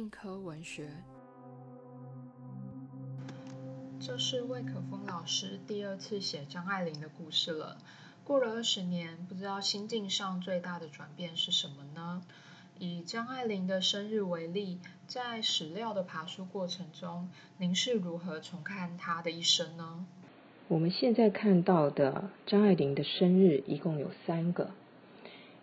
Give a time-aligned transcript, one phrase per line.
[0.00, 0.88] 硬科文学，
[4.00, 7.76] 这是魏可风老师第二次写张爱玲的故事了。
[8.24, 12.22] 过了二十年，不知道心境上最大的转变是什么呢？
[12.78, 17.28] 以张爱玲的生日为例，在史料的爬书过程中，
[17.58, 20.06] 您是如何重看她的一生呢？
[20.68, 24.70] 我们现在看到的张爱玲的生日一共有三个，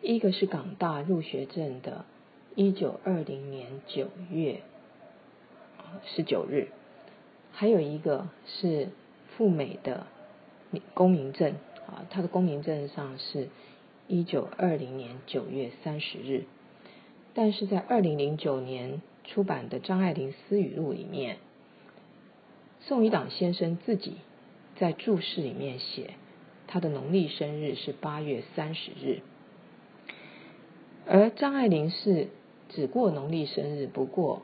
[0.00, 2.06] 一个是港大入学证的。
[2.54, 4.60] 一九二零年九月
[6.04, 6.68] 十九日，
[7.50, 8.90] 还有一个是
[9.34, 10.06] 赴美的
[10.92, 11.54] 公民证
[11.86, 13.48] 啊，他的公民证上是
[14.06, 16.44] 一九二零年九月三十日，
[17.32, 21.38] 但是在二零零九年出版的张爱玲私语录里面，
[22.80, 24.16] 宋一党先生自己
[24.76, 26.10] 在注释里面写，
[26.66, 29.20] 他的农历生日是八月三十日，
[31.06, 32.28] 而张爱玲是。
[32.74, 34.42] 只过农历生日，不过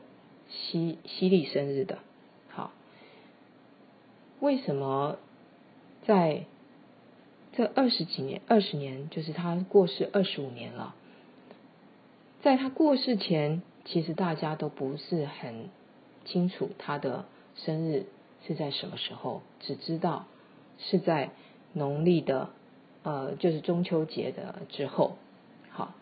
[0.49, 1.99] 西西历生日的。
[2.49, 2.71] 好，
[4.39, 5.17] 为什么
[6.05, 6.45] 在
[7.53, 10.95] 这二十几年、二十年，就是他过世二十五年了，
[12.41, 15.69] 在他过世前，其实大家都不是很
[16.25, 18.05] 清楚他的生日
[18.45, 20.25] 是在什么时候，只知道
[20.77, 21.31] 是在
[21.73, 22.49] 农历的
[23.03, 25.17] 呃，就是中秋节的之后。
[25.71, 25.93] 好，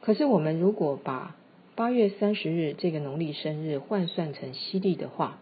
[0.00, 1.36] 可是我们如果把
[1.80, 5.38] 八月三十日这个农历生日换算成西历的话，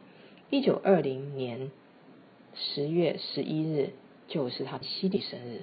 [0.51, 1.73] 一九二零年
[2.55, 3.91] 十月十一日
[4.29, 5.63] 就是他的西历生日。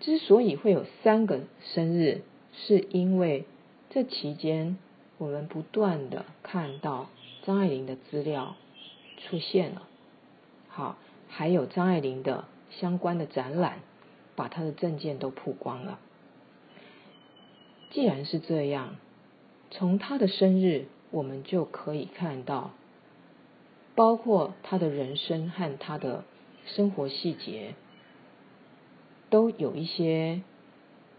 [0.00, 2.22] 之所以会有三个生日，
[2.54, 3.44] 是因为
[3.90, 4.78] 这期间
[5.18, 7.10] 我们不断的看到
[7.42, 8.56] 张爱玲的资料
[9.18, 9.82] 出现了，
[10.68, 10.96] 好，
[11.28, 13.80] 还有张爱玲的相关的展览，
[14.34, 15.98] 把她的证件都曝光了。
[17.90, 18.96] 既然是这样，
[19.70, 22.72] 从他的生日，我们就可以看到，
[23.94, 26.24] 包括他的人生和他的
[26.66, 27.74] 生活细节，
[29.30, 30.42] 都有一些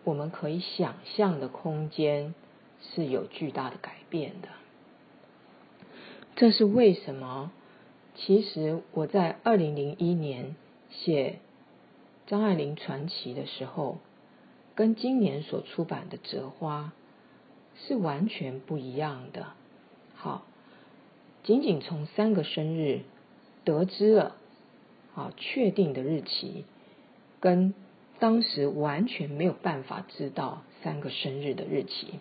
[0.04, 2.36] 我们可以想象的空间
[2.82, 4.50] 是有巨大的改变的。
[6.36, 7.52] 这是为什么？
[8.16, 10.56] 其实我在二零零一年
[10.92, 11.40] 写
[12.28, 13.98] 张爱玲传奇的时候。
[14.75, 16.94] 跟今年所出版的《折花》
[17.88, 19.47] 是完全不一样的。
[20.16, 20.46] 好，
[21.44, 23.02] 仅仅从三个生日
[23.63, 24.35] 得知了，
[25.16, 26.63] 啊，确定的日期，
[27.40, 27.74] 跟
[28.19, 32.19] 当时完全没有办法知道三个生日的日期，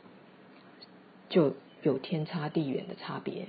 [1.29, 3.47] 就有天差地远的差别。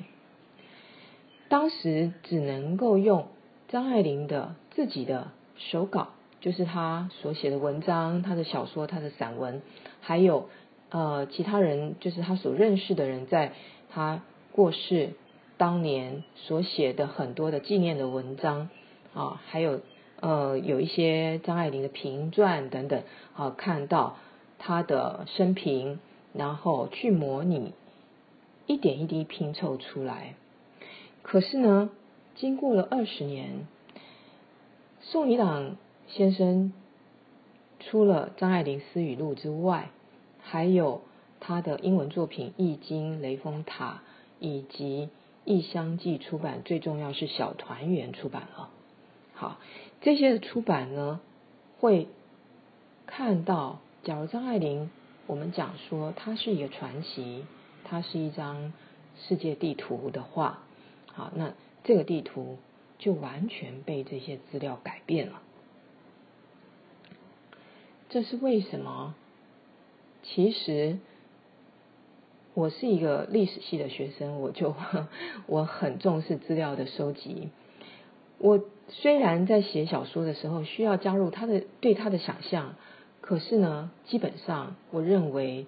[1.47, 3.27] 当时只能够用
[3.67, 6.09] 张爱玲的自己的手稿。
[6.41, 9.61] 就是他所写的文章，他的小说，他的散文，
[9.99, 10.47] 还有
[10.89, 13.51] 呃其他人，就是他所认识的人，在
[13.91, 14.21] 他
[14.53, 15.11] 过世
[15.57, 18.69] 当年所写的很多的纪念的文章
[19.13, 19.81] 啊，还有
[20.21, 23.03] 呃有一些张爱玲的评传等等
[23.35, 24.15] 啊，看到
[24.59, 25.99] 他的生平，
[26.33, 27.73] 然后去模拟
[28.65, 30.35] 一点一滴拼凑出来。
[31.21, 31.89] 可是呢，
[32.35, 33.67] 经过了二十年，
[35.01, 35.75] 宋怡朗。
[36.09, 36.73] 先生
[37.79, 39.89] 除了张爱玲私语录之外，
[40.41, 41.01] 还有
[41.39, 44.01] 他的英文作品《易经》《雷峰塔》
[44.43, 45.07] 以及
[45.45, 48.69] 《异乡记》出版，最重要是《小团圆》出版了。
[49.33, 49.59] 好，
[50.01, 51.21] 这些的出版呢，
[51.79, 52.07] 会
[53.05, 54.89] 看到，假如张爱玲，
[55.27, 57.45] 我们讲说她是一个传奇，
[57.83, 58.73] 她是一张
[59.27, 60.63] 世界地图的话，
[61.13, 61.53] 好，那
[61.83, 62.57] 这个地图
[62.97, 65.41] 就完全被这些资料改变了。
[68.09, 69.13] 这是为什么？
[70.23, 70.97] 其实
[72.55, 74.75] 我是一个历史系的学生，我就
[75.45, 77.49] 我很重视资料的收集。
[78.39, 82.75] 我虽然在写小说的时候需要加入他的对他的想象，
[83.21, 85.67] 可是呢，基本上我认为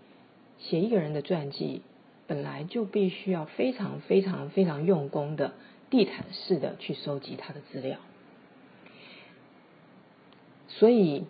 [0.57, 1.83] 写一个人的传记
[2.25, 5.53] 本来就必须要非常非常非常用功的
[5.91, 7.99] 地毯式的去收集他的资料，
[10.67, 11.25] 所以。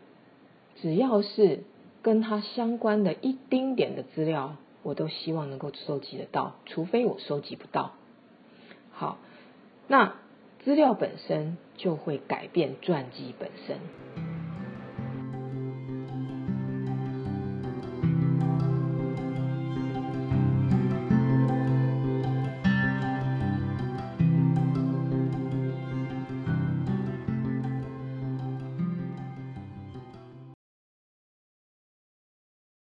[0.81, 1.63] 只要是
[2.01, 7.91] 跟他相关的一丁点的资料，我都希望能够收集得到，除非我收集不到。
[8.91, 9.17] 好，
[9.87, 10.15] 那
[10.63, 13.77] 资料本身就会改变传记本身。